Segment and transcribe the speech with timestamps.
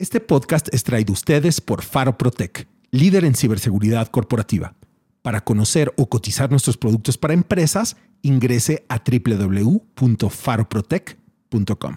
[0.00, 4.74] Este podcast es traído ustedes por Faro Protec, líder en ciberseguridad corporativa.
[5.20, 11.96] Para conocer o cotizar nuestros productos para empresas, ingrese a www.faroprotec.com.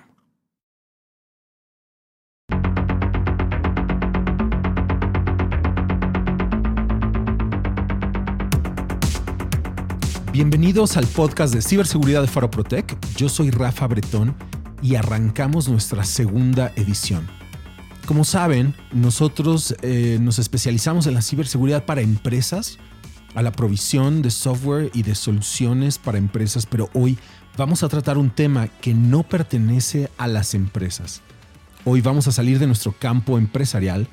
[10.33, 12.97] Bienvenidos al podcast de ciberseguridad de Faro Protec.
[13.15, 14.35] Yo soy Rafa Bretón
[14.81, 17.43] y arrancamos nuestra segunda edición.
[18.06, 22.78] Como saben, nosotros eh, nos especializamos en la ciberseguridad para empresas,
[23.34, 27.18] a la provisión de software y de soluciones para empresas, pero hoy
[27.57, 31.21] vamos a tratar un tema que no pertenece a las empresas.
[31.86, 34.06] Hoy vamos a salir de nuestro campo empresarial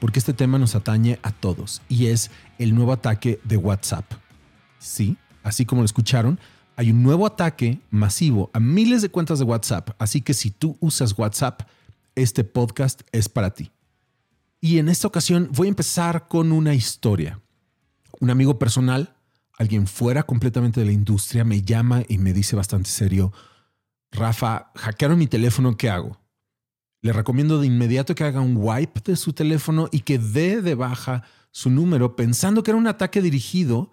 [0.00, 4.10] porque este tema nos atañe a todos y es el nuevo ataque de WhatsApp.
[4.78, 6.40] Sí, así como lo escucharon,
[6.76, 10.78] hay un nuevo ataque masivo a miles de cuentas de WhatsApp, así que si tú
[10.80, 11.62] usas WhatsApp,
[12.18, 13.70] este podcast es para ti.
[14.60, 17.40] Y en esta ocasión voy a empezar con una historia.
[18.20, 19.16] Un amigo personal,
[19.56, 23.32] alguien fuera completamente de la industria, me llama y me dice bastante serio,
[24.10, 26.20] Rafa, hackearon mi teléfono, ¿qué hago?
[27.02, 30.74] Le recomiendo de inmediato que haga un wipe de su teléfono y que dé de
[30.74, 33.92] baja su número pensando que era un ataque dirigido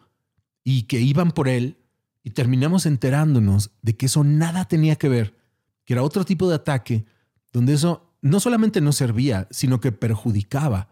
[0.63, 1.77] y que iban por él
[2.23, 5.37] y terminamos enterándonos de que eso nada tenía que ver,
[5.85, 7.05] que era otro tipo de ataque
[7.53, 10.89] donde eso no solamente no servía, sino que perjudicaba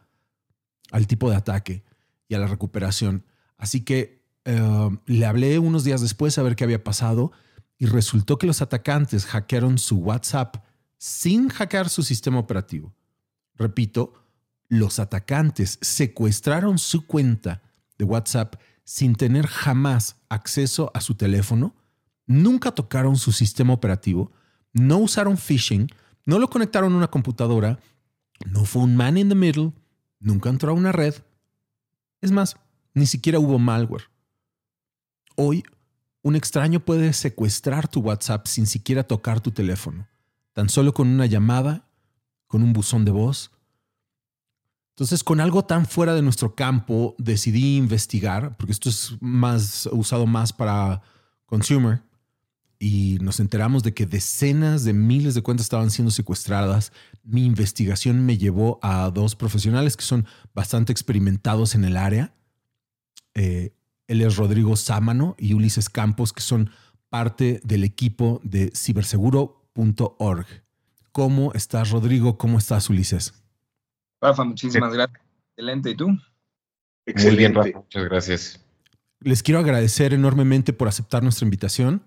[0.92, 1.84] al tipo de ataque
[2.28, 3.26] y a la recuperación.
[3.58, 7.32] Así que eh, le hablé unos días después a ver qué había pasado
[7.80, 10.58] y resultó que los atacantes hackearon su WhatsApp
[11.00, 12.94] sin hackear su sistema operativo.
[13.56, 14.14] Repito,
[14.68, 17.64] los atacantes secuestraron su cuenta
[17.98, 21.76] de WhatsApp sin tener jamás acceso a su teléfono,
[22.28, 24.32] nunca tocaron su sistema operativo,
[24.72, 25.90] no usaron phishing,
[26.26, 27.80] no lo conectaron a una computadora,
[28.46, 29.74] no fue un man in the middle,
[30.20, 31.16] nunca entró a una red.
[32.22, 32.58] Es más,
[32.94, 34.06] ni siquiera hubo malware.
[35.36, 35.64] Hoy,
[36.22, 40.08] un extraño puede secuestrar tu WhatsApp sin siquiera tocar tu teléfono,
[40.54, 41.90] tan solo con una llamada,
[42.48, 43.52] con un buzón de voz.
[44.92, 50.28] Entonces, con algo tan fuera de nuestro campo, decidí investigar, porque esto es más usado
[50.28, 51.02] más para
[51.46, 52.04] consumer,
[52.84, 56.92] y nos enteramos de que decenas de miles de cuentas estaban siendo secuestradas.
[57.24, 62.34] Mi investigación me llevó a dos profesionales que son bastante experimentados en el área.
[63.36, 63.74] Eh,
[64.08, 66.72] él es Rodrigo Sámano y Ulises Campos, que son
[67.08, 70.46] parte del equipo de ciberseguro.org.
[71.14, 72.38] ¿Cómo estás, Rodrigo?
[72.38, 73.34] ¿Cómo estás, Ulises?
[74.20, 75.22] Rafa, muchísimas gracias.
[75.52, 75.92] Excelente.
[75.92, 76.10] ¿Y tú?
[77.06, 77.30] Excelente.
[77.30, 77.80] Muy bien, Rafa.
[77.80, 78.66] Muchas gracias.
[79.22, 82.04] Les quiero agradecer enormemente por aceptar nuestra invitación.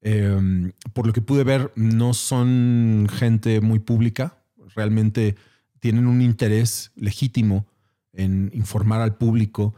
[0.00, 4.38] Em, por lo que pude ver, no son gente muy pública,
[4.74, 5.36] realmente
[5.80, 7.66] tienen un interés legítimo
[8.12, 9.74] en informar al público.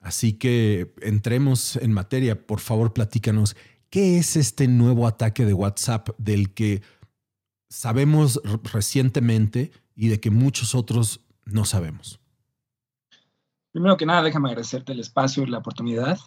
[0.00, 2.46] Así que entremos en materia.
[2.46, 3.56] Por favor, platícanos,
[3.90, 6.82] ¿qué es este nuevo ataque de WhatsApp del que
[7.68, 8.40] sabemos
[8.72, 12.20] recientemente y de que muchos otros no sabemos?
[13.72, 16.18] Primero que nada, déjame agradecerte el espacio y la oportunidad.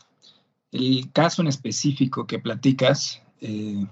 [0.72, 3.86] El caso en específico que platicas eh,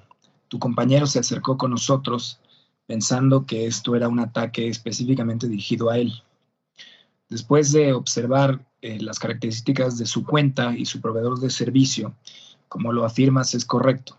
[0.47, 2.39] tu compañero se acercó con nosotros
[2.88, 6.13] pensando que esto era un ataque específicamente dirigido a él.
[7.29, 12.16] Después de observar eh, las características de su cuenta y su proveedor de servicio,
[12.69, 14.17] como lo afirmas, es correcto.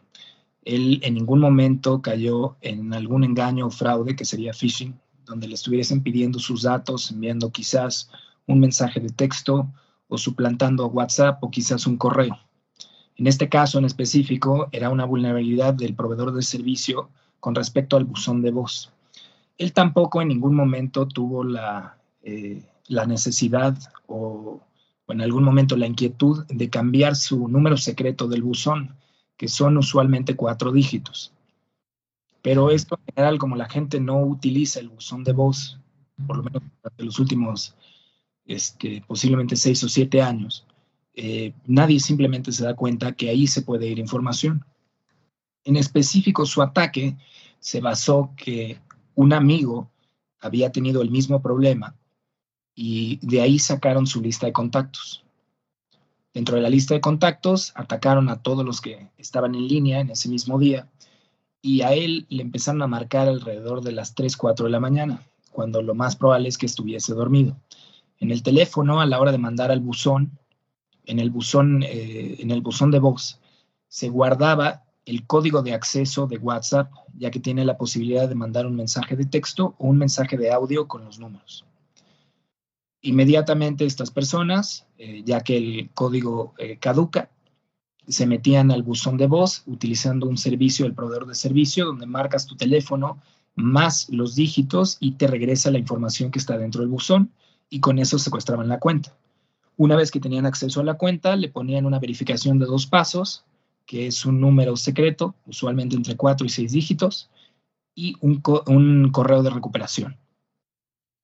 [0.64, 5.54] Él en ningún momento cayó en algún engaño o fraude que sería phishing, donde le
[5.54, 8.10] estuviesen pidiendo sus datos, enviando quizás
[8.46, 9.72] un mensaje de texto
[10.08, 12.38] o suplantando WhatsApp o quizás un correo.
[13.16, 18.04] En este caso en específico era una vulnerabilidad del proveedor de servicio con respecto al
[18.04, 18.92] buzón de voz.
[19.58, 24.60] Él tampoco en ningún momento tuvo la, eh, la necesidad o,
[25.06, 28.96] o en algún momento la inquietud de cambiar su número secreto del buzón,
[29.36, 31.32] que son usualmente cuatro dígitos.
[32.42, 35.78] Pero esto en general, como la gente no utiliza el buzón de voz,
[36.26, 37.74] por lo menos durante los últimos
[38.44, 40.66] este, posiblemente seis o siete años,
[41.14, 44.64] eh, nadie simplemente se da cuenta que ahí se puede ir información.
[45.64, 47.16] En específico, su ataque
[47.60, 48.78] se basó que
[49.14, 49.90] un amigo
[50.40, 51.94] había tenido el mismo problema
[52.74, 55.24] y de ahí sacaron su lista de contactos.
[56.34, 60.10] Dentro de la lista de contactos atacaron a todos los que estaban en línea en
[60.10, 60.88] ese mismo día
[61.60, 65.22] y a él le empezaron a marcar alrededor de las 3, 4 de la mañana,
[65.52, 67.56] cuando lo más probable es que estuviese dormido.
[68.18, 70.38] En el teléfono, a la hora de mandar al buzón,
[71.04, 73.40] en el buzón, eh, en el buzón de voz,
[73.88, 78.66] se guardaba el código de acceso de WhatsApp, ya que tiene la posibilidad de mandar
[78.66, 81.64] un mensaje de texto o un mensaje de audio con los números.
[83.02, 87.30] Inmediatamente estas personas, eh, ya que el código eh, caduca,
[88.06, 92.46] se metían al buzón de voz utilizando un servicio, el proveedor de servicio, donde marcas
[92.46, 93.20] tu teléfono
[93.54, 97.32] más los dígitos y te regresa la información que está dentro del buzón
[97.68, 99.14] y con eso secuestraban la cuenta.
[99.76, 103.44] Una vez que tenían acceso a la cuenta, le ponían una verificación de dos pasos,
[103.86, 107.30] que es un número secreto, usualmente entre cuatro y seis dígitos,
[107.94, 108.40] y un,
[109.10, 110.16] correo de recuperación.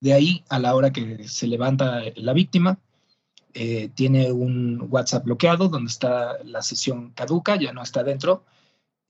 [0.00, 2.78] De ahí, a la hora que se levanta la víctima,
[3.54, 8.44] eh, tiene un WhatsApp bloqueado donde está la sesión caduca, ya no está dentro,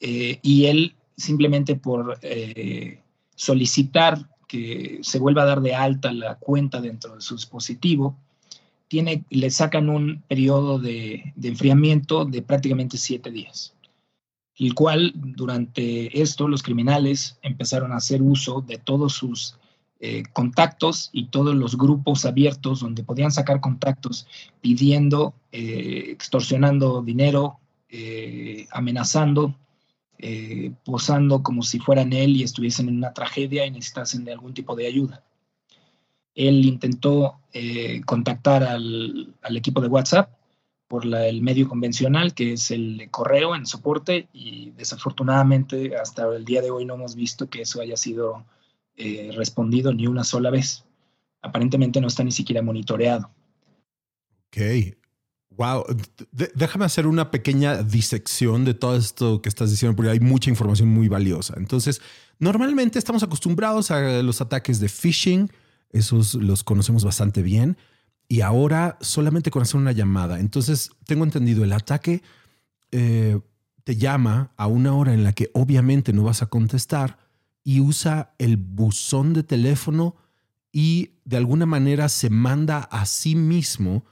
[0.00, 3.02] eh, y él simplemente por eh,
[3.34, 8.16] solicitar que se vuelva a dar de alta la cuenta dentro de su dispositivo,
[8.88, 13.74] tiene, le sacan un periodo de, enfriamiento de prácticamente siete días,
[14.56, 19.56] el cual durante esto los criminales empezaron a hacer uso de todos sus
[20.00, 24.26] eh, contactos y todos los grupos abiertos donde podían sacar contactos
[24.60, 27.58] pidiendo, eh, extorsionando dinero,
[27.90, 29.54] eh, amenazando,
[30.84, 34.74] posando como si fueran él y estuviesen en una tragedia y necesitasen de algún tipo
[34.74, 35.22] de ayuda.
[36.38, 40.30] Él intentó eh, contactar al, equipo de WhatsApp
[40.86, 46.62] por el medio convencional, que es el correo en soporte, y desafortunadamente hasta el día
[46.62, 48.44] de hoy no hemos visto que eso haya sido
[48.96, 50.84] eh, respondido ni una sola vez.
[51.42, 53.30] Aparentemente no está ni siquiera monitoreado.
[54.46, 54.96] Ok.
[55.56, 55.86] Wow.
[56.54, 60.88] déjame hacer una pequeña disección de todo esto que estás diciendo, porque hay mucha información
[60.88, 61.54] muy valiosa.
[61.56, 62.00] Entonces,
[62.38, 65.50] normalmente estamos acostumbrados a los ataques de phishing,
[65.90, 67.76] esos los conocemos bastante bien.
[68.28, 70.38] Y ahora solamente con hacer una llamada.
[70.38, 72.22] Entonces, tengo entendido, el ataque
[72.90, 73.40] eh,
[73.84, 77.18] te llama a una hora en la que obviamente no vas a contestar
[77.64, 80.16] y usa el buzón de teléfono
[80.72, 84.04] y de alguna manera se manda a sí mismo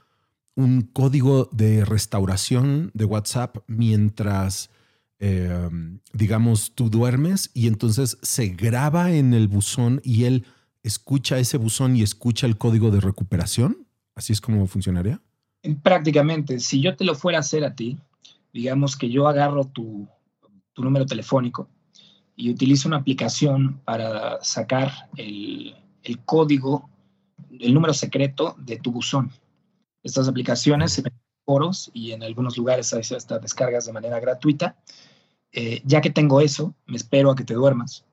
[0.55, 4.71] un código de restauración de WhatsApp mientras,
[5.19, 5.69] eh,
[6.13, 10.45] digamos, tú duermes y entonces se graba en el buzón y él
[10.87, 13.87] escucha ese buzón y escucha el código de recuperación?
[14.15, 15.21] ¿Así es como funcionaría?
[15.83, 17.99] Prácticamente, si yo te lo fuera a hacer a ti,
[18.53, 20.07] digamos que yo agarro tu,
[20.77, 21.67] número telefónico
[22.35, 25.75] y utilizo una aplicación para sacar el,
[26.23, 26.87] código,
[27.59, 29.31] el número secreto de tu buzón.
[30.03, 34.19] Estas aplicaciones se ven en foros y en algunos lugares hay hasta descargas de manera
[34.19, 34.77] gratuita.
[35.51, 38.05] Eh, ya que tengo eso, me espero a que te duermas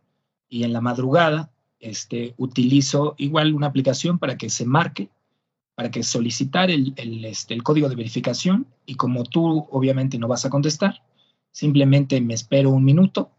[0.49, 1.51] y en la madrugada
[1.85, 5.11] este, utilizo igual una aplicación para que se marque,
[5.75, 6.95] para que solicitar el,
[7.25, 11.03] este, el código de verificación y como tú obviamente no vas a contestar,
[11.51, 13.31] simplemente me espero un minuto,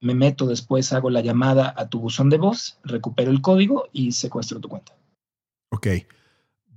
[0.00, 4.12] me meto después, hago la llamada a tu buzón de voz, recupero el código y
[4.12, 4.96] secuestro tu cuenta.
[5.70, 5.88] Ok.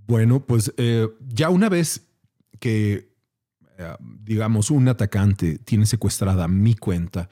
[0.06, 2.06] Bueno, pues eh, ya una vez
[2.60, 3.14] que,
[3.78, 7.30] eh, digamos, un atacante tiene secuestrada mi cuenta,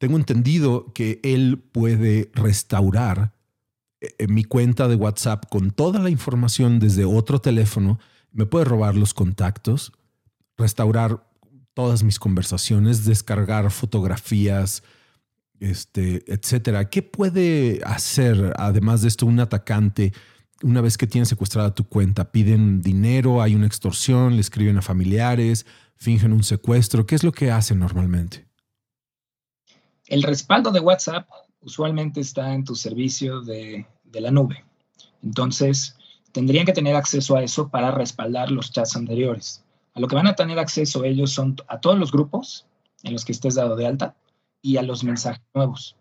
[0.00, 3.34] tengo entendido que él puede restaurar
[4.00, 7.98] eh, mi cuenta de WhatsApp con toda la información desde otro teléfono,
[8.32, 9.92] me puede robar los contactos,
[10.56, 11.28] restaurar
[11.74, 14.82] todas mis conversaciones, descargar fotografías,
[15.60, 16.88] este, etcétera.
[16.88, 20.14] ¿Qué puede hacer, además de esto, un atacante
[20.62, 22.32] una vez que tiene secuestrada tu cuenta?
[22.32, 23.42] ¿Piden dinero?
[23.42, 24.36] ¿Hay una extorsión?
[24.36, 25.66] ¿Le escriben a familiares?
[25.96, 27.04] ¿Fingen un secuestro?
[27.04, 28.49] ¿Qué es lo que hacen normalmente?
[30.10, 31.28] El respaldo de WhatsApp
[31.60, 34.64] usualmente está en tu servicio de, la nube.
[35.22, 35.96] Entonces,
[36.32, 39.62] tendrían que tener acceso a eso para respaldar los chats anteriores.
[39.94, 42.66] A lo que van a tener acceso ellos son a todos los grupos
[43.04, 44.16] en los que estés dado de alta
[44.60, 45.94] y a los mensajes nuevos.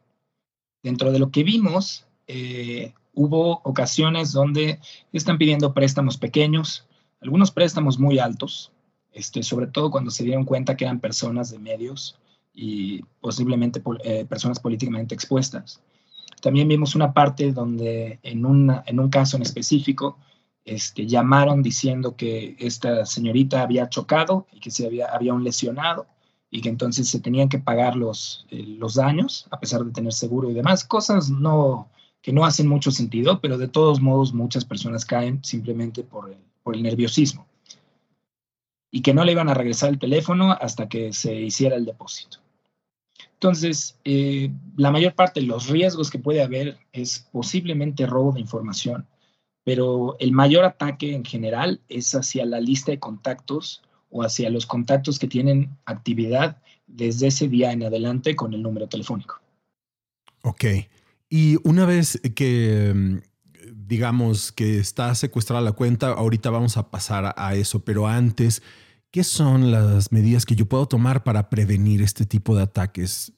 [0.81, 4.79] Dentro de lo que vimos, eh, hubo ocasiones donde
[5.13, 6.87] están pidiendo préstamos pequeños,
[7.21, 8.71] algunos préstamos muy altos,
[9.11, 12.17] este, sobre todo cuando se dieron cuenta que eran personas de medios
[12.61, 15.81] y posiblemente eh, personas políticamente expuestas.
[16.41, 18.45] También vimos una parte donde en,
[18.85, 20.17] en un caso en específico
[20.65, 26.05] este, llamaron diciendo que esta señorita había chocado y que se había, había un lesionado
[26.51, 30.11] y que entonces se tenían que pagar los, eh, los daños a pesar de tener
[30.11, 30.83] seguro y demás.
[30.83, 31.87] Cosas no,
[32.21, 36.75] que no hacen mucho sentido, pero de todos modos muchas personas caen simplemente por por
[36.75, 37.47] el nerviosismo
[38.91, 42.39] y que no le iban a regresar el teléfono hasta que se hiciera el depósito.
[43.41, 48.41] Entonces, eh, la mayor parte de los riesgos que puede haber es posiblemente robo de
[48.41, 49.08] información,
[49.63, 54.65] pero el mayor ataque en general es hacia la lista de contactos o hacia los
[54.65, 59.39] contactos que tienen actividad desde ese día en adelante con el número telefónico.
[60.41, 60.65] Ok.
[61.29, 63.17] Y una vez que, mm,
[63.74, 68.62] digamos, que está secuestrada la cuenta, ahorita vamos a pasar a eso, pero antes,
[69.11, 73.33] ¿qué son las medidas que yo puedo tomar para prevenir este tipo de ataques?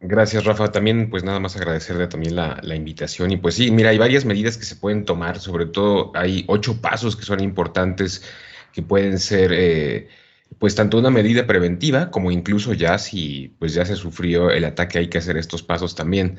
[0.00, 0.72] Gracias, Rafa.
[0.72, 3.30] También, pues nada más agradecerle también la, invitación.
[3.30, 6.80] Y pues sí, mira, hay varias medidas que se pueden tomar, sobre todo hay ocho
[6.80, 8.24] pasos que son importantes,
[8.72, 10.08] que pueden ser, eh,
[10.58, 14.98] pues tanto una medida preventiva como incluso ya si pues ya se sufrió el ataque,
[14.98, 16.38] hay que hacer estos pasos también.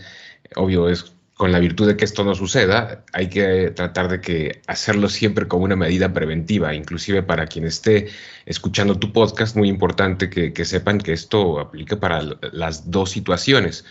[0.55, 4.61] Obvio, es con la virtud de que esto no suceda, hay que tratar de que
[4.67, 8.09] hacerlo siempre como una medida preventiva, inclusive para quien esté
[8.45, 12.21] escuchando tu podcast, muy importante que, sepan que esto aplica para
[12.51, 13.85] las dos situaciones,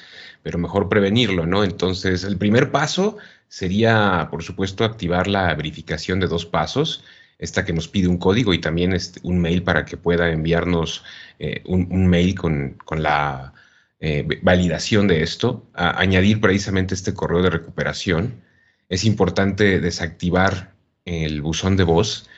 [0.44, 1.64] pero mejor prevenirlo, ¿no?
[1.64, 3.16] Entonces, el primer paso
[3.48, 7.02] sería, por supuesto, activar la verificación de dos pasos,
[7.40, 11.02] esta que nos pide un código y también este, un mail para que pueda enviarnos
[11.40, 13.54] eh, un, mail con, con la
[14.00, 18.42] eh, validación de esto, añadir precisamente este correo de recuperación.
[18.88, 20.72] Es importante desactivar
[21.04, 22.28] el buzón de voz,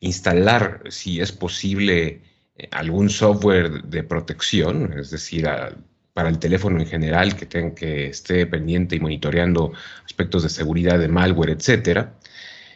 [0.00, 2.22] instalar, si es posible,
[2.56, 5.46] eh, algún software de protección, es decir,
[6.14, 9.72] para el teléfono en general que, tenga, que esté pendiente y monitoreando
[10.04, 12.14] aspectos de seguridad de malware, etcétera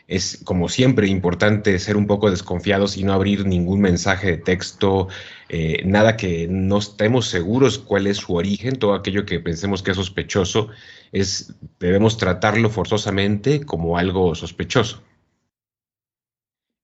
[0.06, 5.08] es como siempre importante ser un poco desconfiados y no abrir ningún mensaje de texto,
[5.48, 9.92] eh, nada que no estemos seguros cuál es su origen, todo aquello que pensemos que
[9.92, 10.68] es sospechoso,
[11.12, 15.02] es, debemos tratarlo forzosamente como algo sospechoso.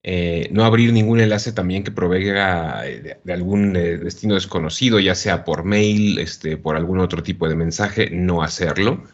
[0.03, 5.45] Eh, no abrir ningún enlace también que provenga de, algún eh, destino desconocido, ya sea
[5.45, 9.05] por mail, este, por algún otro tipo de mensaje, no hacerlo.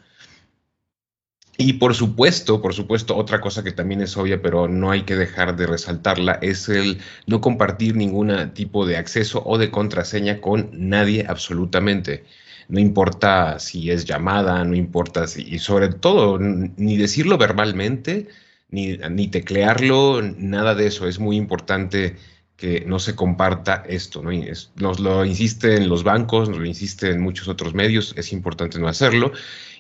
[1.59, 5.17] Y por supuesto, por supuesto, otra cosa que también es obvia, pero no hay que
[5.17, 10.69] dejar de resaltarla, es el no compartir ningún tipo de acceso o de contraseña con
[10.73, 12.25] nadie absolutamente.
[12.69, 18.29] No importa si es llamada, no importa si, y sobre todo, ni decirlo verbalmente,
[18.71, 21.09] ni, ni teclearlo, nada de eso.
[21.09, 22.17] Es muy importante
[22.57, 24.23] que no se comparta esto.
[24.23, 24.31] ¿no?
[24.77, 28.79] Nos lo insiste en los bancos, nos lo insiste en muchos otros medios, es importante
[28.79, 29.33] no hacerlo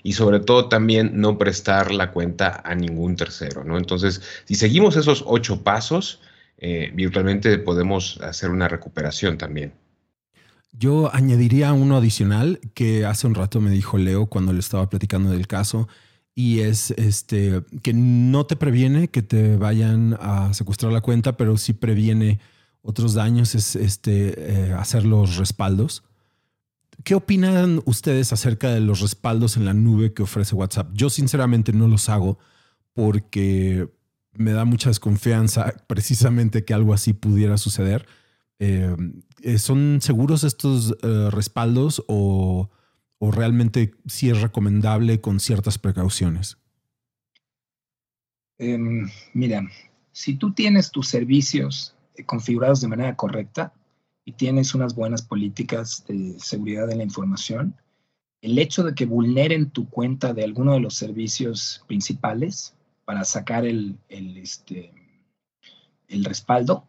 [0.02, 3.64] y sobre todo también no prestar la cuenta a ningún tercero.
[3.64, 3.78] ¿no?
[3.78, 6.20] Entonces, si seguimos esos ocho pasos,
[6.58, 9.72] eh, virtualmente podemos hacer una recuperación también.
[10.72, 15.30] Yo añadiría uno adicional que hace un rato me dijo Leo cuando le estaba platicando
[15.30, 15.88] del caso
[16.34, 21.56] y es este que no te previene que te vayan a secuestrar la cuenta, pero
[21.56, 22.40] sí previene
[22.86, 26.04] otros daños es este, eh, hacer los respaldos.
[27.02, 30.90] ¿Qué opinan ustedes acerca de los respaldos en la nube que ofrece WhatsApp?
[30.94, 32.38] Yo sinceramente no los hago
[32.92, 33.88] porque
[34.32, 38.06] me da mucha desconfianza precisamente que algo así pudiera suceder.
[38.60, 38.96] Eh,
[39.42, 40.96] eh, ¿Son seguros estos
[41.32, 42.70] respaldos o,
[43.18, 46.56] o, realmente sí es recomendable con ciertas precauciones?
[48.58, 49.68] Em, mira,
[50.12, 53.72] si tú tienes tus servicios eh, configurados de manera correcta
[54.24, 57.76] y tienes unas buenas políticas de seguridad de la información,
[58.42, 63.64] el hecho de que vulneren tu cuenta de alguno de los servicios principales para sacar
[63.64, 64.92] el, el, este,
[66.08, 66.86] el respaldo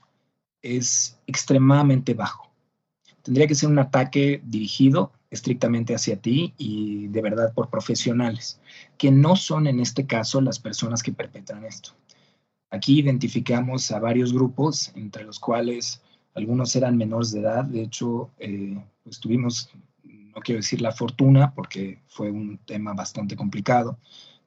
[0.61, 2.49] es extremadamente bajo.
[3.21, 8.59] Tendría que ser un ataque dirigido estrictamente hacia ti y de verdad por profesionales,
[8.97, 11.91] que no son en este caso las personas que perpetran esto.
[12.69, 16.01] Aquí identificamos a varios grupos, entre los cuales
[16.33, 17.65] algunos eran menores de edad.
[17.65, 19.21] De hecho, eh, pues
[20.03, 23.97] no quiero decir la fortuna, porque fue un tema bastante complicado,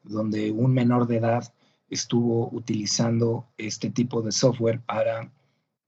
[0.05, 1.53] donde un menor de edad
[1.89, 5.33] estuvo utilizando este tipo de software para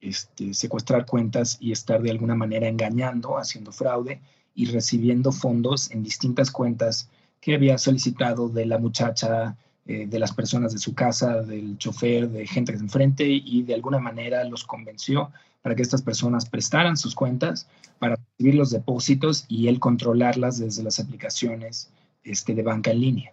[0.01, 4.21] este, secuestrar cuentas y estar de alguna manera engañando, haciendo fraude
[4.55, 7.09] y recibiendo fondos en distintas cuentas
[7.41, 12.29] que había solicitado de la muchacha eh, de las personas de su casa, del chofer,
[12.29, 15.31] de gente que se enfrente y de alguna manera los convenció
[15.63, 20.83] para que estas personas prestaran sus cuentas para recibir los depósitos y él controlarlas desde
[20.83, 21.91] las aplicaciones
[22.25, 23.33] este, de banca en línea.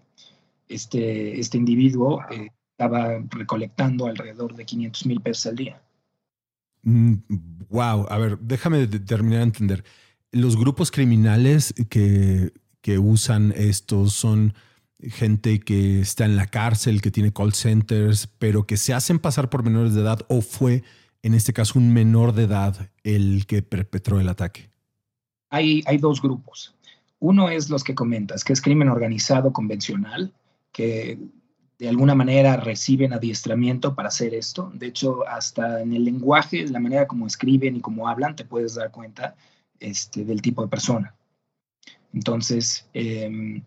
[0.67, 5.81] Este, este individuo eh, estaba recolectando alrededor de 500 mil pesos al día.
[6.83, 9.83] wow, mm, a ver, déjame terminar de entender.
[10.31, 14.53] Los grupos criminales que, que usan estos son
[15.01, 19.49] gente que está en la cárcel, que tiene call centers, pero que se hacen pasar
[19.49, 20.83] por menores de edad o fue
[21.21, 24.69] en este caso un menor de edad el que perpetró el ataque?
[25.49, 26.75] Hay, hay dos grupos.
[27.19, 30.33] Uno es los que comentas, que es crimen organizado convencional,
[30.71, 31.19] que
[31.77, 34.71] de alguna manera reciben adiestramiento para hacer esto.
[34.73, 38.75] De hecho, hasta en el lenguaje, la manera como escriben y como hablan, te puedes
[38.75, 39.35] dar cuenta
[39.79, 41.15] este, del tipo de persona.
[42.13, 43.63] Entonces, em,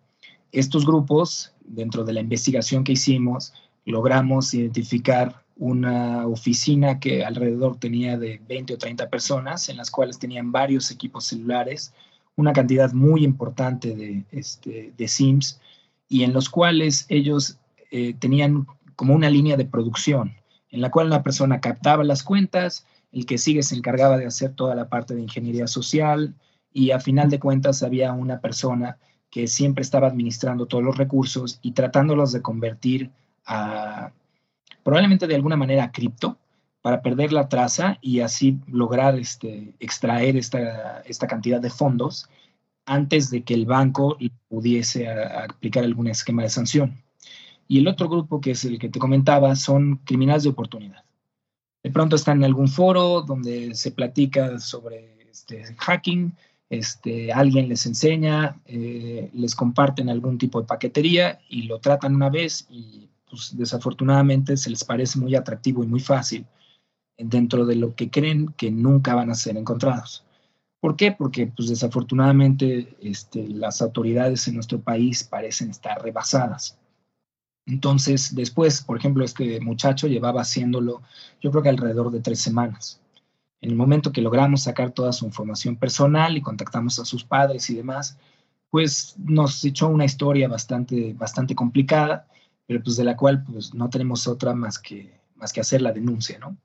[0.53, 3.55] estos grupos, dentro de la investigación que hicimos,
[3.85, 10.19] logramos identificar una oficina que alrededor tenía de 20 o 30 personas, en las cuales
[10.19, 11.95] tenían varios equipos celulares,
[12.37, 15.61] una cantidad muy importante de, este, SIMs,
[16.09, 17.59] y en los cuales ellos
[17.91, 18.67] eh, tenían
[18.97, 20.35] como una línea de producción,
[20.71, 24.55] en la cual la persona captaba las cuentas, el que sigue se encargaba de hacer
[24.55, 26.35] toda la parte de ingeniería social,
[26.73, 28.99] y a final de cuentas había una persona
[29.33, 33.11] que siempre estaba administrando todos los recursos y tratándolos de convertir
[33.47, 34.12] a
[34.83, 36.37] probablemente de alguna manera a cripto
[36.83, 42.29] para perder la traza y así lograr este, extraer esta, esta cantidad de fondos
[42.85, 47.03] antes de que el banco pudiese aplicar algún esquema de sanción.
[47.67, 51.05] Y el otro grupo, que es el que te comentaba, son criminales de oportunidad.
[51.83, 56.35] De pronto están en algún foro donde se platica sobre este, hacking,
[56.73, 62.31] este, alguien les enseña, eh, les comparten algún tipo de paquetería y lo tratan una
[62.31, 66.47] vez y pues, desafortunadamente se les parece muy atractivo y muy fácil
[67.19, 70.25] dentro de lo que creen que nunca van a ser encontrados.
[70.81, 71.12] ¿Por qué?
[71.12, 76.79] Porque pues, desafortunadamente este, las autoridades en nuestro país parecen estar rebasadas.
[77.67, 81.02] Entonces, después, por ejemplo, este muchacho llevaba haciéndolo,
[81.43, 83.02] yo creo que alrededor de tres semanas.
[83.62, 87.71] En el momento que logramos sacar toda su información personal y contactamos a sus padres
[87.71, 88.19] y demás,
[88.71, 92.26] pues nos echó una historia bastante, bastante complicada,
[92.66, 95.92] pero pues de la cual pues no tenemos otra más que, más que hacer la
[95.92, 96.57] denuncia, ¿no?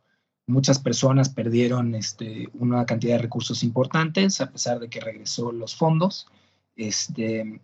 [0.47, 5.75] Muchas personas perdieron este, una cantidad de recursos importantes a pesar de que regresó los
[5.75, 6.27] fondos.
[6.75, 7.61] Este,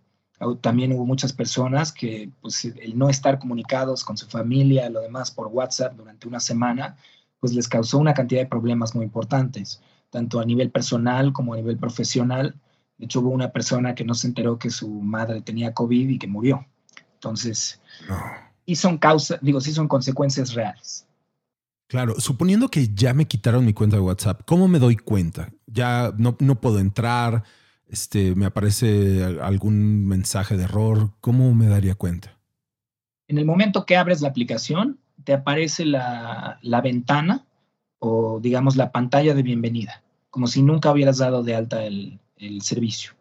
[0.62, 5.32] también hubo muchas personas que pues, el no estar comunicados con su familia, lo demás
[5.32, 6.98] por WhatsApp durante una semana,
[7.44, 11.58] pues les causó una cantidad de problemas muy importantes, tanto a nivel personal como a
[11.58, 12.56] nivel profesional.
[12.98, 16.18] De hecho, hubo una persona que no se enteró que su madre tenía COVID y
[16.18, 16.66] que murió.
[17.16, 17.82] Entonces,
[18.66, 21.06] y son causas, digo, sí son consecuencias reales.
[21.88, 25.52] Claro, suponiendo que ya me quitaron mi cuenta de WhatsApp, ¿cómo me doy cuenta?
[25.68, 27.44] Ya no, no puedo entrar,
[27.90, 32.40] este, me aparece algún mensaje de error, ¿cómo me daría cuenta?
[33.28, 37.46] En el momento que abres la aplicación, te aparece la, ventana
[38.00, 42.20] o digamos la pantalla de bienvenida, como si nunca hubieras dado de alta el,
[42.62, 43.14] servicio.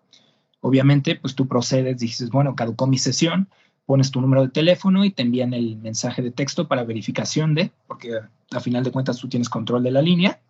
[0.60, 3.48] Obviamente, pues tú procedes, dices, bueno, caducó mi sesión,
[3.86, 7.70] pones tu número de teléfono y te envían el mensaje de texto para verificación de,
[7.86, 8.18] porque
[8.50, 10.40] a final de cuentas tú tienes control de la línea.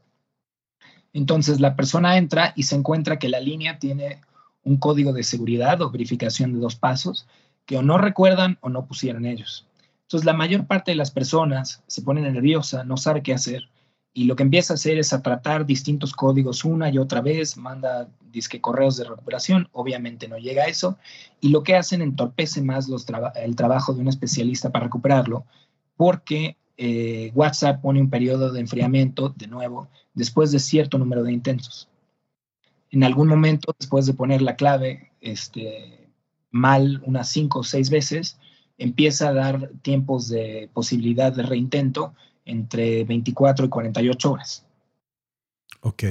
[1.13, 4.21] Entonces la persona entra y se encuentra que la línea tiene
[4.65, 7.27] un código de seguridad o verificación de dos pasos
[7.67, 9.67] que o no recuerdan o no pusieron ellos.
[10.13, 13.71] Entonces, la mayor parte de las personas se pone nerviosa, no sabe qué hacer,
[14.13, 17.57] y lo que empieza a hacer es a tratar distintos códigos una y otra vez,
[17.57, 20.99] manda disque correos de recuperación, obviamente no llega a eso,
[21.41, 22.91] y lo que hacen entorpece más
[23.37, 25.47] el trabajo de un especialista para recuperarlo,
[25.97, 31.33] porque eh, WhatsApp pone un periodo de enfriamiento, de nuevo, después de cierto número de
[31.33, 31.89] intentos.
[32.91, 36.11] En algún momento, después de poner la clave este,
[36.51, 38.37] mal unas cinco o seis veces,
[38.79, 44.65] empieza a dar tiempos de posibilidad de reintento entre 24 y 48 horas.
[45.81, 46.05] Ok,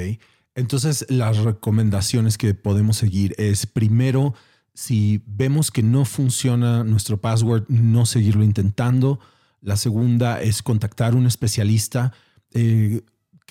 [0.56, 4.34] entonces las recomendaciones que podemos seguir es primero,
[4.74, 9.19] si vemos que no funciona nuestro password, no seguirlo intentando.
[9.62, 12.13] La segunda es contactar un especialista.
[12.54, 13.02] Eh,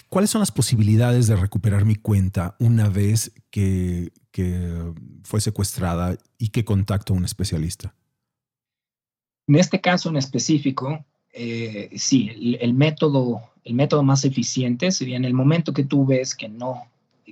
[0.08, 4.92] ¿Cuáles son las posibilidades de recuperar mi cuenta una vez que, que
[5.22, 7.94] fue secuestrada y que contacto a un especialista?
[9.50, 15.24] En este caso en específico, eh, sí, el, método, el método más eficiente sería en
[15.24, 16.84] el momento que tú ves que no,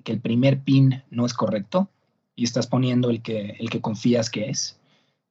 [0.02, 1.88] que el primer pin no es correcto
[2.34, 4.80] y estás poniendo el que, el que confías que es.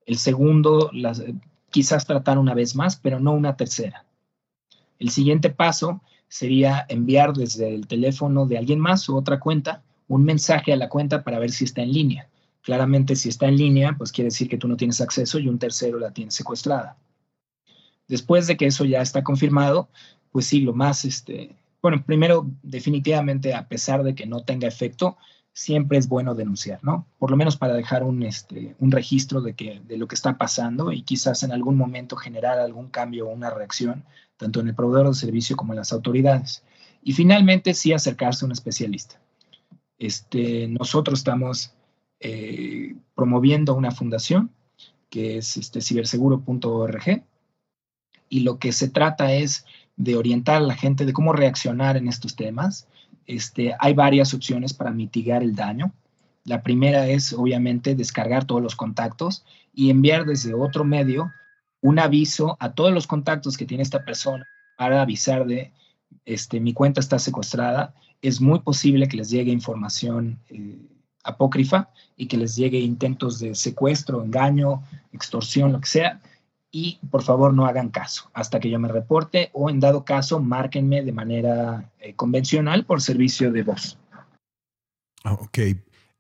[0.06, 0.89] El segundo,
[1.71, 4.06] quizás tratar una vez más, pero no una tercera.
[4.97, 10.23] El siguiente paso sería enviar desde el teléfono de alguien más o otra cuenta un
[10.23, 12.30] mensaje a la cuenta para ver si está en línea.
[12.67, 15.58] Claramente, si está en línea, pues quiere decir que tú no tienes acceso y un
[15.58, 16.97] tercero la tiene secuestrada.
[18.10, 19.88] Después de que eso ya está confirmado,
[20.34, 25.15] pues sí, lo más, este, bueno, primero, definitivamente, a pesar de que no tenga efecto,
[25.53, 27.08] siempre es bueno denunciar, ¿no?
[27.19, 30.38] Por lo menos para dejar un, este, un registro de, que, de lo que está
[30.38, 34.03] pasando y quizás en algún momento generar algún cambio o una reacción,
[34.36, 36.63] tanto en el proveedor de servicio como en las autoridades.
[37.01, 39.21] Y finalmente, sí acercarse a un especialista.
[39.97, 41.71] Este, nosotros estamos
[42.19, 44.51] eh, promoviendo una fundación
[45.10, 47.23] que es este, ciberseguro.org
[48.30, 52.08] y lo que se trata es de orientar a la gente de cómo reaccionar en
[52.08, 52.88] estos temas.
[53.25, 55.93] este, hay varias opciones para mitigar el daño.
[56.45, 61.32] La primera es, obviamente, descargar todos los contactos y enviar desde otro medio
[61.82, 64.45] un aviso a todos los contactos que tiene esta persona
[64.77, 65.73] para avisar de,
[66.25, 67.93] este, mi cuenta está secuestrada.
[68.21, 70.80] Es muy posible que les llegue información eh,
[71.28, 76.22] apócrifa y que les llegue intentos de secuestro, engaño, extorsión, lo que sea.
[76.72, 80.40] Y por favor no hagan caso hasta que yo me reporte o en dado caso
[80.40, 83.98] márquenme de manera eh, convencional por servicio de voz.
[85.24, 85.60] Ah, ok.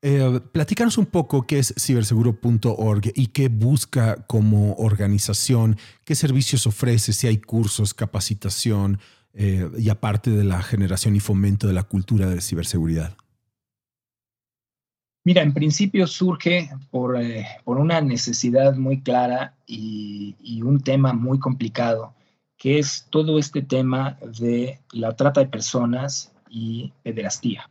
[0.03, 7.13] Eh, platícanos un poco qué es ciberseguro.org y qué busca como organización, qué servicios ofrece,
[7.13, 8.99] si hay cursos, capacitación
[9.33, 13.17] eh, y aparte de la generación y fomento de la cultura de ciberseguridad.
[15.27, 22.15] Mira, en principio surge por, eh, una necesidad muy clara y, un tema muy complicado,
[22.57, 27.69] que es todo este tema de la trata de personas y pederastía.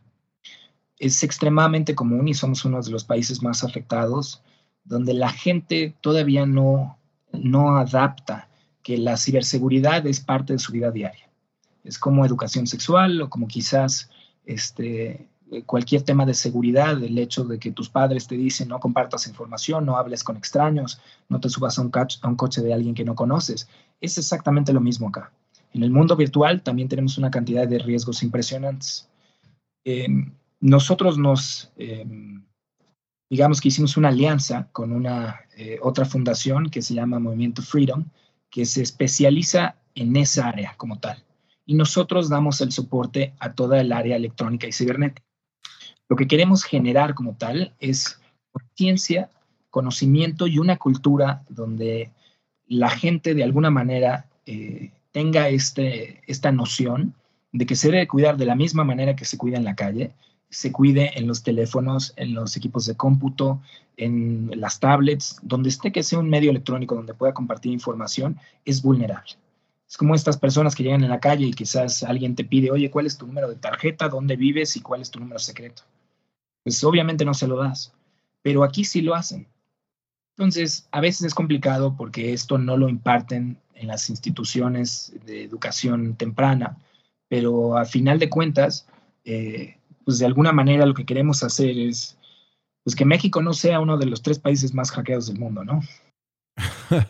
[0.99, 4.43] Es extremadamente común y somos uno de los países más afectados,
[4.83, 6.99] donde la gente todavía no,
[7.33, 8.49] no adapta
[8.83, 11.27] que la ciberseguridad es parte de su vida diaria.
[11.83, 14.11] Es como educación sexual o como quizás
[14.45, 18.79] este, eh, cualquier tema de seguridad, el hecho de que tus padres te dicen no
[18.79, 23.05] compartas información, no hables con extraños, no te subas a un, coche de alguien que
[23.05, 23.69] no conoces,
[24.01, 25.31] es exactamente lo mismo acá.
[25.73, 29.09] En el mundo virtual también tenemos una cantidad de riesgos impresionantes.
[29.85, 32.43] Em, nosotros nos, em,
[33.29, 38.05] digamos que hicimos una alianza con una eh, otra fundación que se llama Movimiento Freedom,
[38.49, 41.23] que se especializa en esa área como tal.
[41.65, 45.27] Y nosotros damos el soporte a toda el área electrónica y cibernética.
[46.09, 48.19] Lo que queremos generar como tal es
[48.75, 49.29] ciencia,
[49.69, 52.11] conocimiento y una cultura donde
[52.67, 57.13] la gente de alguna manera eh, tenga este, esta noción
[57.51, 60.11] de que se debe cuidar de la misma manera que se cuida en la calle,
[60.49, 63.61] se cuide en los teléfonos, en los equipos de cómputo,
[63.97, 68.81] en las tablets, donde esté que sea un medio electrónico donde pueda compartir información, es
[68.81, 69.33] vulnerable.
[69.89, 72.91] Es como estas personas que llegan en la calle y quizás alguien te pide, oye,
[72.91, 74.09] ¿cuál es tu número de tarjeta?
[74.09, 74.75] ¿Dónde vives?
[74.75, 75.83] ¿Y cuál es tu número secreto?
[76.67, 77.93] Pues obviamente no se lo das,
[78.41, 79.47] pero aquí sí lo hacen.
[80.35, 86.17] Entonces, a veces es complicado porque esto no lo imparten en las instituciones de educación
[86.17, 86.77] temprana,
[87.29, 88.85] pero a final de cuentas,
[89.23, 92.17] eh, pues de alguna manera lo que queremos hacer es
[92.83, 95.79] pues que México no sea uno de los tres países más hackeados del mundo, ¿no?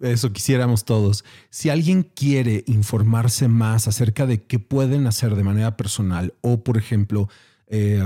[0.00, 1.22] Eso quisiéramos todos.
[1.50, 6.78] Si alguien quiere informarse más acerca de qué pueden hacer de manera personal o, por
[6.78, 7.28] ejemplo,
[7.68, 8.00] eh,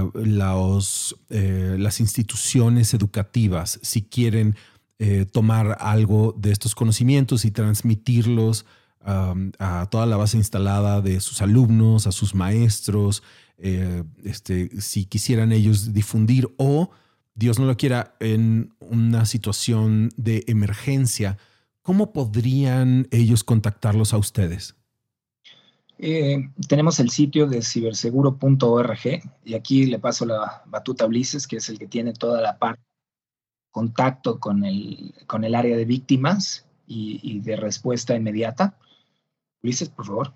[1.29, 4.57] eh, las instituciones educativas, si quieren
[4.99, 8.65] eh, tomar algo de estos conocimientos y transmitirlos
[9.03, 13.23] a toda la base instalada de sus alumnos, a sus maestros,
[13.57, 16.91] este, si quisieran ellos difundir o,
[17.35, 21.39] Dios no lo quiera, en una situación de emergencia,
[21.81, 24.75] ¿cómo podrían ellos contactarlos a ustedes?
[26.03, 28.99] Eh, tenemos el sitio de ciberseguro.org
[29.45, 32.59] y aquí le paso la batuta a Ulises, que es el que tiene toda la
[32.59, 32.83] parte
[33.71, 38.79] contacto con el, con el área de víctimas y, y de respuesta inmediata.
[39.63, 40.33] Ulises, por favor.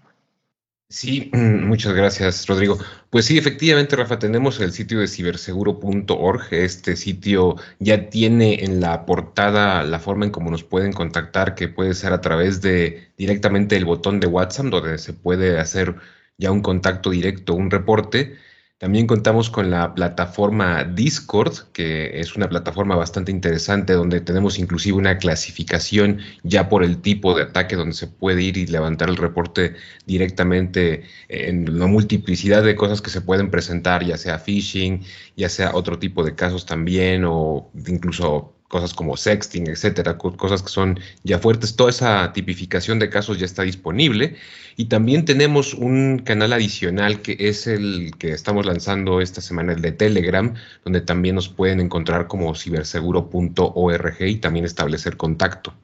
[0.95, 2.79] Sí, muchas gracias, Rodrigo.
[3.11, 6.53] Pues sí, efectivamente, Rafa, tenemos el sitio de ciberseguro.org.
[6.53, 11.67] Este sitio ya tiene en la portada la forma en cómo nos pueden contactar, que
[11.67, 15.97] puede ser a través de directamente el botón de WhatsApp, donde se puede hacer
[16.39, 18.37] ya un contacto directo, un reporte.
[18.79, 24.99] También contamos con la plataforma Discord, que es una plataforma bastante interesante donde tenemos inclusive
[24.99, 29.17] una clasificación ya por el tipo de ataque donde se puede ir y levantar el
[29.17, 29.75] reporte
[30.07, 35.05] directamente en la multiplicidad de cosas que se pueden presentar, ya sea phishing,
[35.37, 40.69] ya sea otro tipo de casos también o incluso cosas como sexting, etcétera, cosas que
[40.69, 41.77] son ya fuertes.
[41.77, 44.37] Toda esa tipificación de casos ya está disponible.
[44.77, 49.83] Y también tenemos un canal adicional que es el que estamos lanzando esta semana, el
[49.83, 55.75] de Telegram, donde también nos pueden encontrar como ciberseguro.org y también establecer contacto.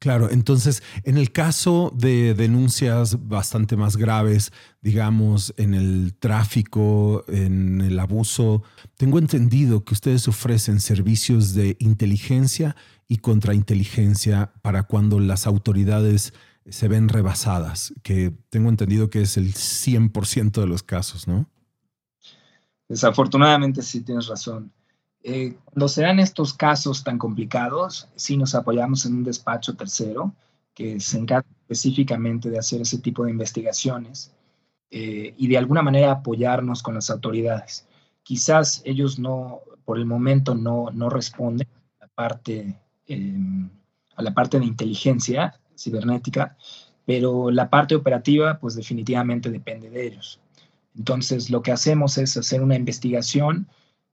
[0.00, 7.82] Claro, entonces, en el caso de denuncias bastante más graves, digamos, en el tráfico, en
[7.82, 8.62] el abuso,
[8.96, 12.76] tengo entendido que ustedes ofrecen servicios de inteligencia
[13.08, 16.32] y contrainteligencia para cuando las autoridades
[16.66, 21.46] se ven rebasadas, que tengo entendido que es el 100% de los casos, ¿no?
[22.88, 24.72] Desafortunadamente sí tienes razón.
[25.22, 30.34] Eh, cuando se dan estos casos tan complicados, sí nos apoyamos en un despacho tercero
[30.74, 34.32] que se encarga específicamente de hacer ese tipo de investigaciones.
[34.90, 37.86] eh, y de alguna manera apoyarnos con las autoridades.
[38.24, 41.68] Quizás ellos no, por el momento, no, no responden
[42.00, 43.70] la parte, em,
[44.16, 46.56] a la parte de inteligencia cibernética,
[47.06, 50.40] pero la parte operativa, pues definitivamente depende de ellos.
[50.96, 53.68] Entonces, lo que hacemos es hacer una investigación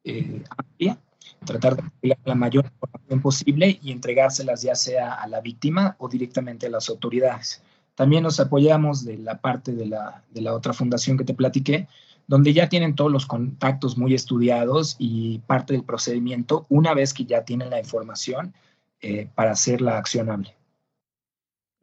[0.07, 0.97] eh, amplia,
[1.45, 6.07] tratar de entregar la mayor información posible y entregárselas ya sea a la víctima o
[6.07, 7.61] directamente a las autoridades.
[7.95, 11.87] También nos apoyamos de la parte de la, de la otra fundación que te platiqué,
[12.27, 17.25] donde ya tienen todos los contactos muy estudiados y parte del procedimiento una vez que
[17.25, 18.53] ya tienen la información
[19.01, 20.55] eh, para hacerla accionable.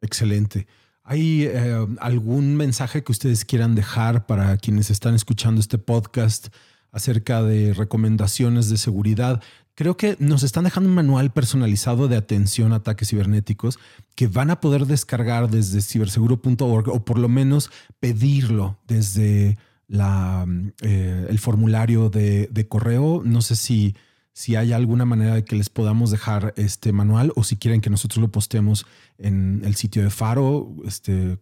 [0.01, 0.67] Excelente.
[1.03, 6.47] ¿Hay eh, algún mensaje que ustedes quieran dejar para quienes están escuchando este podcast
[6.95, 9.43] acerca de recomendaciones de seguridad?
[9.75, 13.77] Creo que nos están dejando un manual personalizado de atención a ataques cibernéticos
[14.15, 20.45] que van a poder descargar desde ciberseguro.org o por lo menos pedirlo desde la,
[20.81, 23.21] eh, el formulario de, correo.
[23.25, 23.95] No sé si
[24.31, 27.89] si hay alguna manera de que les podamos dejar este manual o si quieren que
[27.89, 28.85] nosotros lo postemos
[29.17, 30.75] en el sitio de Faro.
[30.85, 31.39] Este...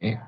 [0.00, 0.18] Eh.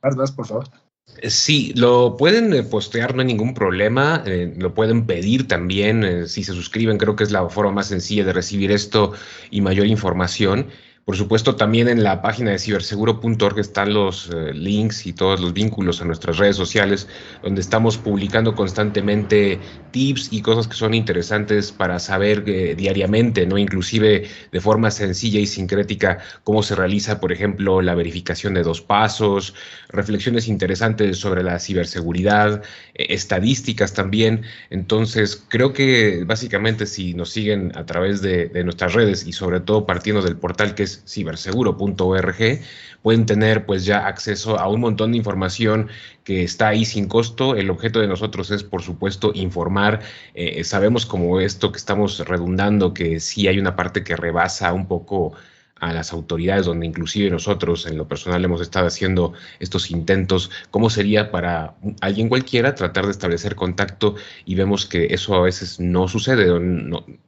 [0.00, 0.81] Por favor.
[1.28, 4.22] Sí, lo pueden eh, postear, no hay ningún problema.
[4.26, 6.98] Eh, lo pueden pedir también si se suscriben.
[6.98, 9.12] Creo que es la forma más sencilla de recibir esto
[9.50, 10.68] y mayor información.
[11.04, 15.52] Por supuesto, también en la página de ciberseguro.org están los eh, links y todos los
[15.52, 17.08] vínculos a nuestras redes sociales,
[17.42, 19.58] donde estamos publicando constantemente
[19.90, 23.58] tips y cosas que son interesantes para saber eh, diariamente, ¿no?
[23.58, 28.80] Inclusive de forma sencilla y sincrética cómo se realiza, por ejemplo, la verificación de dos
[28.80, 29.54] pasos,
[29.88, 32.62] reflexiones interesantes sobre la ciberseguridad,
[32.94, 34.42] eh, estadísticas también.
[34.70, 39.58] Entonces, creo que básicamente si nos siguen a través de, de nuestras redes y sobre
[39.58, 42.60] todo partiendo del portal que es ciberseguro.org,
[43.02, 45.88] pueden tener pues ya acceso a un montón de información
[46.24, 47.56] que está ahí sin costo.
[47.56, 50.00] El objeto de nosotros es, por supuesto, informar.
[50.34, 54.86] Eh, sabemos como esto que estamos redundando, que sí hay una parte que rebasa un
[54.86, 55.34] poco
[55.82, 60.88] a las autoridades, donde inclusive nosotros en lo personal hemos estado haciendo estos intentos, cómo
[60.88, 64.14] sería para alguien cualquiera tratar de establecer contacto
[64.44, 66.46] y vemos que eso a veces no sucede,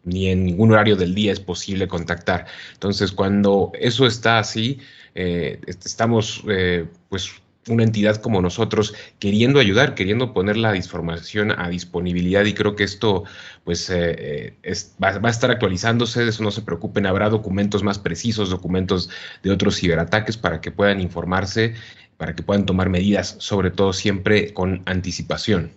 [0.04, 2.46] ni en ningún horario del día es posible contactar.
[2.74, 4.78] Entonces, cuando eso está así,
[5.16, 7.32] eh, estamos eh, pues
[7.68, 12.84] una entidad como nosotros queriendo ayudar, queriendo poner la información a disponibilidad y creo que
[12.84, 13.24] esto
[13.64, 17.98] pues eh, eh, va, a estar actualizándose, de eso no se preocupen, habrá documentos más
[17.98, 19.10] precisos, documentos
[19.42, 21.74] de otros ciberataques para que puedan informarse,
[22.16, 25.72] para que puedan tomar medidas, sobre todo siempre con anticipación.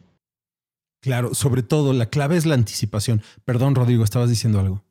[1.01, 3.21] Claro, sobre todo la clave es la anticipación.
[3.45, 4.83] Perdón, Rodrigo, estabas diciendo algo.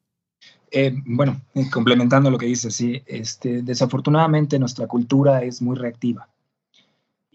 [0.70, 1.40] Eh, bueno,
[1.72, 6.28] complementando lo que dices, sí, este, desafortunadamente nuestra cultura es muy reactiva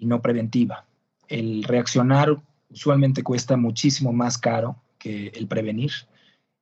[0.01, 0.85] y no preventiva.
[1.29, 2.35] El reaccionar
[2.69, 5.91] usualmente cuesta muchísimo más caro que el prevenir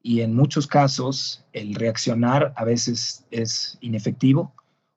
[0.03, 4.53] y en muchos casos el reaccionar a veces es inefectivo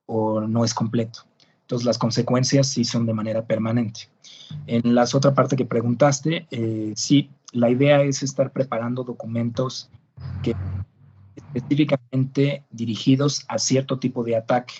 [0.07, 1.21] o no es completo.
[1.61, 4.09] Entonces las consecuencias sí son de manera permanente.
[4.67, 9.89] En la otra parte que preguntaste, eh, sí, la idea es estar preparando documentos
[10.43, 10.57] que
[11.37, 14.75] específicamente dirigidos a cierto tipo de ataque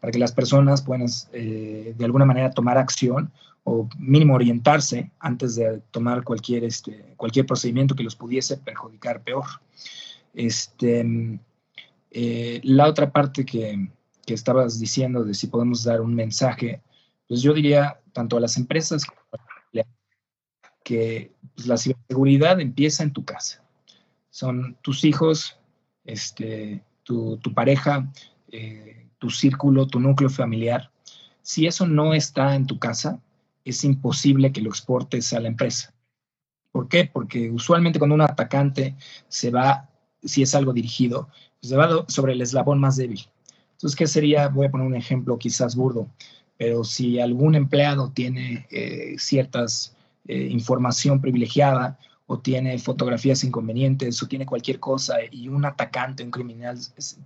[0.00, 3.30] para que las personas puedan eh, de alguna manera tomar acción
[3.64, 9.44] o mínimo orientarse antes de tomar cualquier, este, cualquier procedimiento que los pudiese perjudicar peor.
[10.32, 11.38] Este,
[12.10, 13.90] eh, la otra parte que,
[14.24, 16.80] que, estabas diciendo de si podemos dar un mensaje,
[17.28, 19.40] pues yo diría tanto a las empresas como a
[20.82, 23.62] que pues, la ciberseguridad empieza en tu casa.
[24.30, 25.58] Son tus hijos,
[26.04, 28.10] este, tu, tu pareja,
[28.50, 30.90] eh, tu círculo, tu núcleo familiar,
[31.42, 33.20] si eso no está en tu casa,
[33.64, 35.92] es imposible que lo exportes a la empresa.
[36.72, 37.04] ¿Por qué?
[37.04, 38.96] Porque usualmente cuando un atacante
[39.28, 39.88] se va,
[40.22, 41.28] si es algo dirigido,
[41.60, 43.26] se va sobre el eslabón más débil.
[43.72, 44.48] Entonces, ¿qué sería?
[44.48, 46.08] Voy a poner un ejemplo quizás burdo,
[46.56, 49.96] pero si algún empleado tiene eh, ciertas
[50.28, 56.30] eh, información privilegiada o tiene fotografías inconvenientes o tiene cualquier cosa y un atacante, un
[56.30, 56.78] criminal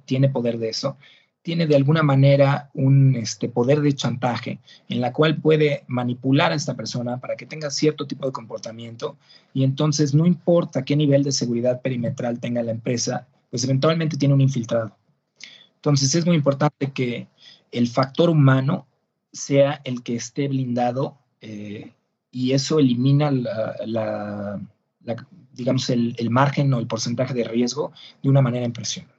[0.07, 0.97] tiene poder de eso,
[1.45, 6.55] tiene de alguna manera un este, poder de chantaje en la cual puede manipular a
[6.55, 9.19] esta persona para que tenga cierto tipo de comportamiento
[9.53, 14.33] y entonces no importa qué nivel de seguridad perimetral tenga la empresa, pues eventualmente tiene
[14.33, 14.97] un infiltrado.
[15.77, 17.29] Entonces es muy importante que
[17.71, 18.87] el factor humano
[19.31, 21.93] sea el que esté blindado eh,
[22.31, 24.59] y eso elimina la,
[25.53, 29.14] digamos, el, el margen o el porcentaje de riesgo de una manera impresionante.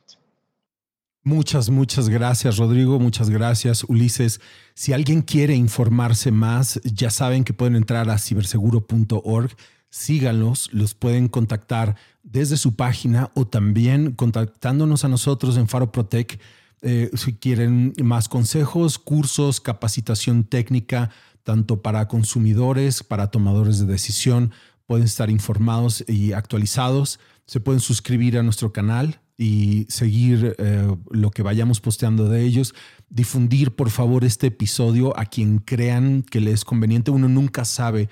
[1.28, 3.00] Muchas, muchas gracias, Rodrigo.
[3.00, 4.40] Muchas gracias, Ulises.
[4.76, 9.50] Si alguien quiere informarse más, ya saben que pueden entrar a ciberseguro.org.
[9.90, 16.40] Síganlos, los pueden contactar desde su página o también contactándonos a nosotros en Faro Protec.
[16.84, 21.10] Eh, si quieren más consejos, cursos, capacitación técnica,
[21.42, 24.52] tanto para consumidores, para tomadores de decisión,
[24.86, 27.20] pueden estar informados y actualizados.
[27.48, 32.74] Se pueden suscribir a nuestro canal y seguir eh, lo que vayamos posteando de ellos.
[33.10, 37.12] Difundir, por favor, este episodio a quien crean que le es conveniente.
[37.12, 38.10] Uno nunca sabe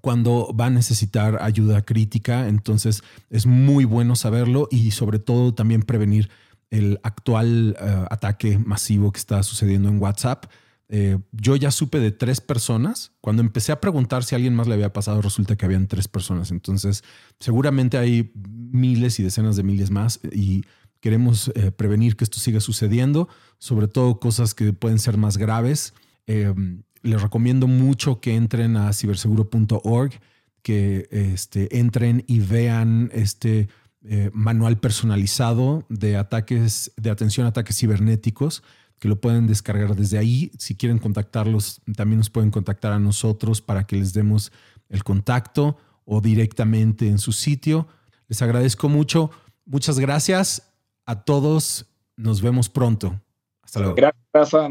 [0.00, 5.82] cuándo va a necesitar ayuda crítica, entonces es muy bueno saberlo y sobre todo también
[5.82, 6.30] prevenir
[6.70, 10.46] el actual eh, ataque masivo que está sucediendo en WhatsApp.
[10.96, 13.10] Eh, yo ya supe de tres personas.
[13.20, 16.52] Cuando empecé a preguntar si alguien más le había pasado, resulta que habían tres personas.
[16.52, 17.02] Entonces,
[17.40, 20.62] seguramente hay miles y decenas de miles más y
[21.00, 23.28] queremos eh, prevenir que esto siga sucediendo,
[23.58, 25.94] sobre todo cosas que pueden ser más graves.
[26.28, 26.54] Eh,
[27.02, 30.12] les recomiendo mucho que entren a ciberseguro.org,
[30.62, 33.68] que este, entren y vean este
[34.34, 38.62] manual personalizado de ataques, de atención a ataques cibernéticos
[39.04, 40.50] que lo pueden descargar desde ahí.
[40.56, 44.50] Si quieren contactarlos, también nos pueden contactar a nosotros para que les demos
[44.88, 47.86] el contacto o directamente en su sitio.
[48.28, 49.30] Les agradezco mucho.
[49.66, 50.72] Muchas gracias
[51.04, 51.84] a todos.
[52.16, 53.20] Nos vemos pronto.
[53.62, 53.94] Hasta luego.
[53.96, 54.70] Gracias, Rafa.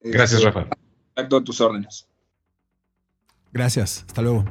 [0.00, 0.68] Gracias, este, Rafa.
[1.14, 2.08] Contacto a tus órdenes.
[3.52, 4.04] Gracias.
[4.08, 4.44] Hasta luego.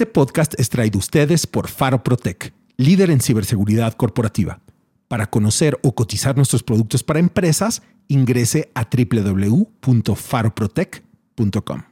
[0.00, 4.62] Este podcast es traído ustedes por Faro Protec, líder en ciberseguridad corporativa.
[5.08, 11.89] Para conocer o cotizar nuestros productos para empresas, ingrese a www.faroprotec.com.